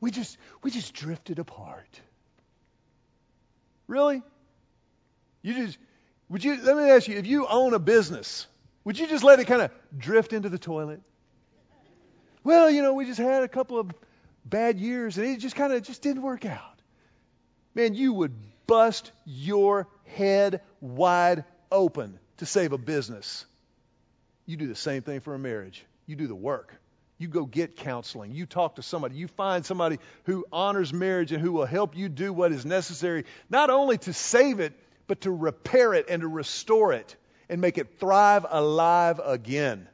[0.00, 2.00] We just we just drifted apart.
[3.88, 4.22] Really?
[5.42, 5.78] You just
[6.28, 8.46] would you let me ask you, if you own a business,
[8.84, 11.00] would you just let it kind of drift into the toilet?
[12.44, 13.90] Well, you know, we just had a couple of
[14.44, 16.80] bad years and it just kind of just didn't work out.
[17.74, 18.34] Man, you would
[18.66, 23.44] bust your head wide open to save a business.
[24.46, 25.84] You do the same thing for a marriage.
[26.06, 26.74] You do the work.
[27.18, 28.32] You go get counseling.
[28.32, 29.16] You talk to somebody.
[29.16, 33.24] You find somebody who honors marriage and who will help you do what is necessary,
[33.50, 34.72] not only to save it,
[35.08, 37.16] but to repair it and to restore it
[37.48, 39.88] and make it thrive alive again.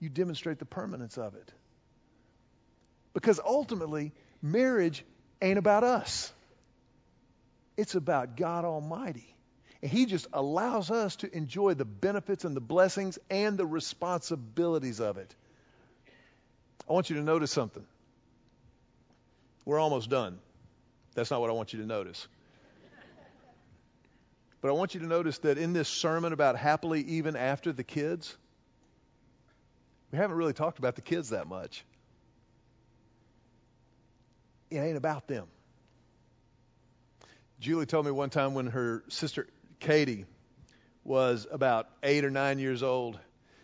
[0.00, 1.52] You demonstrate the permanence of it.
[3.14, 5.04] Because ultimately, marriage
[5.40, 6.32] ain't about us,
[7.76, 9.34] it's about God Almighty.
[9.82, 15.00] And He just allows us to enjoy the benefits and the blessings and the responsibilities
[15.00, 15.34] of it.
[16.88, 17.84] I want you to notice something.
[19.64, 20.38] We're almost done.
[21.14, 22.26] That's not what I want you to notice.
[24.64, 27.84] But I want you to notice that in this sermon about happily even after the
[27.84, 28.34] kids,
[30.10, 31.84] we haven't really talked about the kids that much.
[34.70, 35.48] It ain't about them.
[37.60, 39.48] Julie told me one time when her sister
[39.80, 40.24] Katie
[41.04, 43.20] was about eight or nine years old,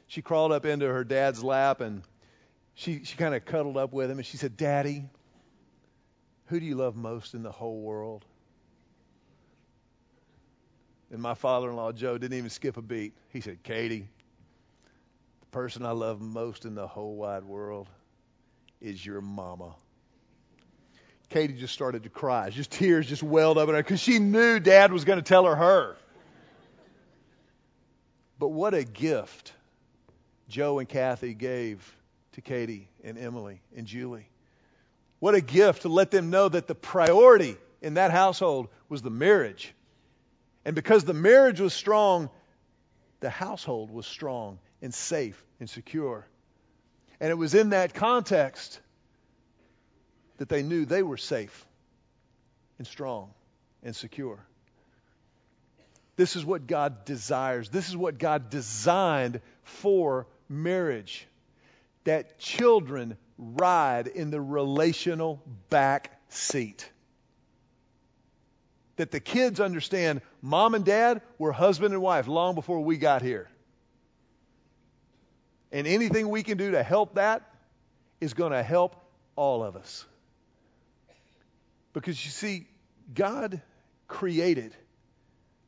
[0.07, 2.03] she crawled up into her dad's lap and
[2.75, 5.07] she, she kind of cuddled up with him and she said, Daddy,
[6.49, 8.27] who do you love most in the whole world?
[11.11, 13.15] And my father in law, Joe, didn't even skip a beat.
[13.31, 14.07] He said, Katie,
[15.41, 17.89] the person I love most in the whole wide world
[18.81, 19.75] is your mama.
[21.29, 22.51] Katie just started to cry.
[22.51, 25.45] Just tears just welled up in her because she knew dad was going to tell
[25.45, 25.97] her her.
[28.39, 29.53] But what a gift
[30.49, 31.95] Joe and Kathy gave
[32.33, 34.29] to Katie and Emily and Julie.
[35.21, 39.11] What a gift to let them know that the priority in that household was the
[39.11, 39.75] marriage.
[40.65, 42.31] And because the marriage was strong,
[43.21, 46.27] the household was strong and safe and secure.
[47.21, 48.81] And it was in that context
[50.39, 51.67] that they knew they were safe
[52.79, 53.31] and strong
[53.83, 54.39] and secure.
[56.17, 57.69] This is what God desires.
[57.69, 61.27] This is what God designed for marriage.
[62.05, 66.91] That children ride in the relational back seat.
[69.01, 73.23] That the kids understand mom and dad were husband and wife long before we got
[73.23, 73.49] here.
[75.73, 77.51] And anything we can do to help that
[78.21, 78.95] is going to help
[79.37, 80.05] all of us.
[81.95, 82.67] Because you see,
[83.15, 83.63] God
[84.07, 84.77] created,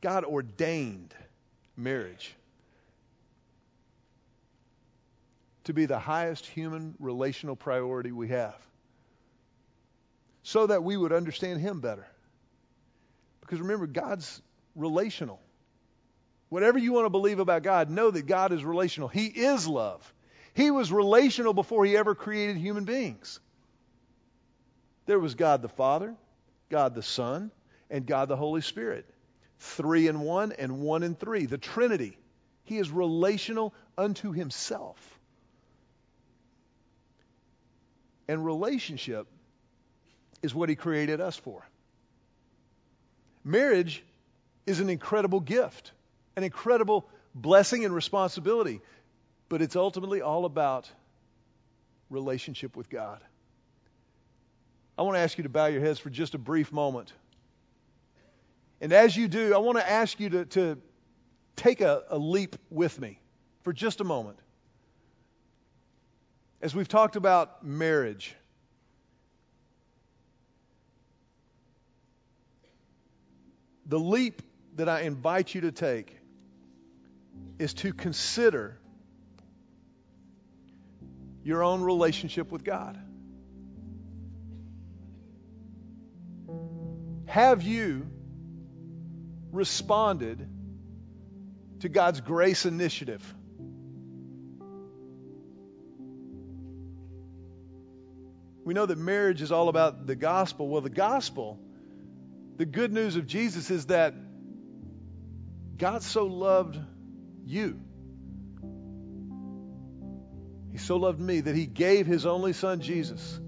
[0.02, 1.14] God ordained
[1.74, 2.34] marriage
[5.64, 8.58] to be the highest human relational priority we have
[10.42, 12.06] so that we would understand Him better.
[13.52, 14.40] Because remember, God's
[14.74, 15.38] relational.
[16.48, 19.08] Whatever you want to believe about God, know that God is relational.
[19.08, 20.10] He is love.
[20.54, 23.40] He was relational before He ever created human beings.
[25.04, 26.14] There was God the Father,
[26.70, 27.50] God the Son,
[27.90, 29.04] and God the Holy Spirit.
[29.58, 31.44] Three in one and one in three.
[31.44, 32.16] The Trinity.
[32.64, 34.96] He is relational unto Himself.
[38.28, 39.26] And relationship
[40.42, 41.62] is what He created us for.
[43.44, 44.04] Marriage
[44.66, 45.92] is an incredible gift,
[46.36, 48.80] an incredible blessing and responsibility,
[49.48, 50.90] but it's ultimately all about
[52.10, 53.20] relationship with God.
[54.96, 57.12] I want to ask you to bow your heads for just a brief moment.
[58.80, 60.78] And as you do, I want to ask you to, to
[61.56, 63.18] take a, a leap with me
[63.62, 64.38] for just a moment.
[66.60, 68.36] As we've talked about marriage,
[73.86, 74.42] the leap
[74.76, 76.16] that I invite you to take
[77.58, 78.78] is to consider
[81.44, 82.98] your own relationship with God.
[87.26, 88.06] Have you
[89.50, 90.46] responded
[91.80, 93.22] to God's grace initiative?
[98.64, 100.68] We know that marriage is all about the gospel.
[100.68, 101.58] Well, the gospel
[102.56, 104.14] the good news of Jesus is that
[105.76, 106.78] God so loved
[107.44, 107.80] you.
[110.70, 113.40] He so loved me that he gave his only son, Jesus.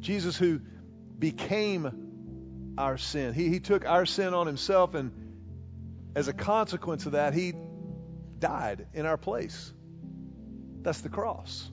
[0.00, 0.60] Jesus, who
[1.18, 3.34] became our sin.
[3.34, 5.12] He, he took our sin on himself, and
[6.16, 7.52] as a consequence of that, he
[8.38, 9.72] died in our place.
[10.82, 11.70] That's the cross.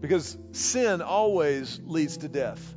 [0.00, 2.74] Because sin always leads to death.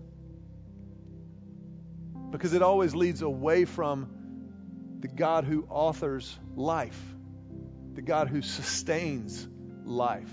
[2.32, 4.10] Because it always leads away from
[5.00, 7.00] the God who authors life,
[7.94, 9.48] the God who sustains
[9.86, 10.32] life.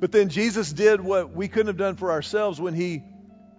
[0.00, 3.02] But then Jesus did what we couldn't have done for ourselves when he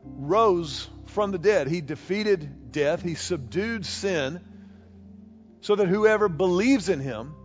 [0.03, 1.67] rose from the dead.
[1.67, 4.39] He defeated death, he subdued sin,
[5.61, 7.35] so that whoever believes in him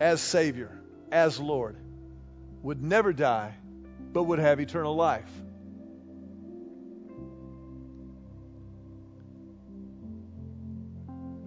[0.00, 0.70] as Savior,
[1.10, 1.76] as Lord,
[2.62, 3.54] would never die,
[4.12, 5.30] but would have eternal life.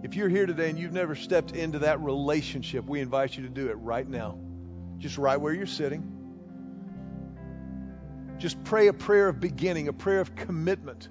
[0.04, 3.50] If you're here today and you've never stepped into that relationship, we invite you to
[3.50, 4.38] do it right now.
[4.98, 6.18] Just right where you're sitting.
[8.40, 11.08] Just pray a prayer of beginning, a prayer of commitment.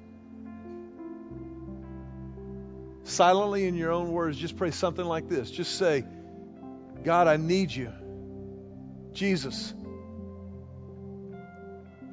[3.05, 5.51] Silently in your own words, just pray something like this.
[5.51, 6.05] Just say,
[7.05, 7.93] God, I need you.
[9.13, 9.75] Jesus,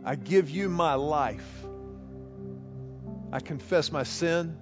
[0.04, 1.66] I give you my life.
[3.32, 4.58] I confess my sin.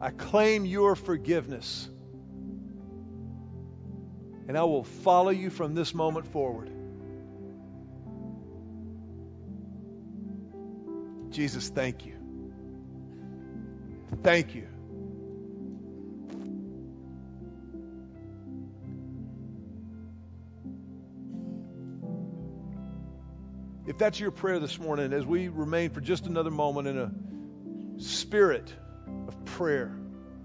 [0.00, 1.88] I claim your forgiveness.
[4.48, 6.70] And I will follow you from this moment forward.
[11.30, 12.14] Jesus, thank you.
[14.22, 14.68] Thank you
[23.92, 27.12] If that's your prayer this morning, as we remain for just another moment in a
[28.02, 28.72] spirit
[29.28, 29.94] of prayer,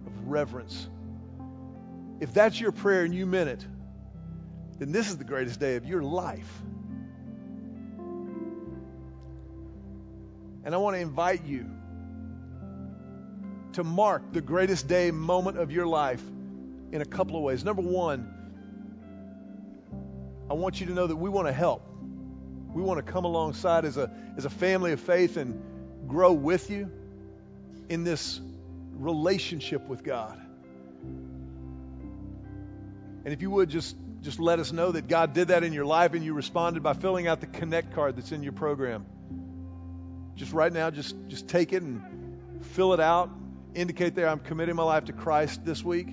[0.05, 0.89] of reverence,
[2.19, 3.65] if that's your prayer and you meant it,
[4.79, 6.61] then this is the greatest day of your life.
[10.65, 11.71] And I want to invite you
[13.71, 16.21] to mark the greatest day moment of your life
[16.91, 17.63] in a couple of ways.
[17.63, 18.29] Number one,
[20.49, 21.86] I want you to know that we want to help.
[22.77, 25.59] We want to come alongside as a, as a family of faith and
[26.07, 26.91] grow with you
[27.89, 28.39] in this
[28.91, 30.39] relationship with God.
[33.25, 35.85] And if you would just just let us know that God did that in your
[35.85, 39.07] life and you responded by filling out the connect card that's in your program.
[40.35, 42.03] Just right now just just take it and
[42.61, 43.31] fill it out.
[43.73, 46.09] Indicate there I'm committing my life to Christ this week.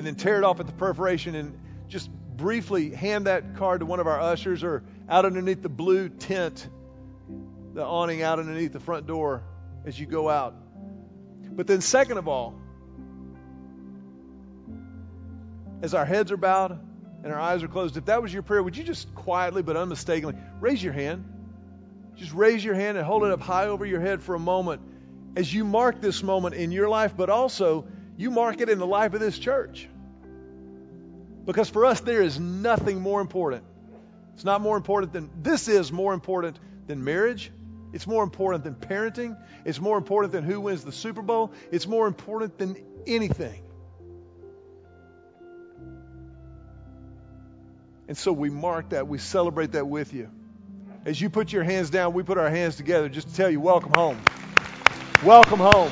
[0.00, 3.86] And then tear it off at the perforation and just briefly hand that card to
[3.86, 6.66] one of our ushers or out underneath the blue tent,
[7.74, 9.42] the awning out underneath the front door
[9.84, 10.54] as you go out.
[11.50, 12.58] But then, second of all,
[15.82, 16.80] as our heads are bowed
[17.22, 19.76] and our eyes are closed, if that was your prayer, would you just quietly but
[19.76, 21.30] unmistakably raise your hand?
[22.14, 24.80] Just raise your hand and hold it up high over your head for a moment
[25.36, 27.84] as you mark this moment in your life, but also
[28.20, 29.88] you mark it in the life of this church.
[31.46, 33.64] Because for us, there is nothing more important.
[34.34, 37.50] It's not more important than, this is more important than marriage.
[37.94, 39.38] It's more important than parenting.
[39.64, 41.52] It's more important than who wins the Super Bowl.
[41.72, 43.62] It's more important than anything.
[48.06, 50.28] And so we mark that, we celebrate that with you.
[51.06, 53.60] As you put your hands down, we put our hands together just to tell you,
[53.60, 54.18] welcome home.
[55.24, 55.90] Welcome home.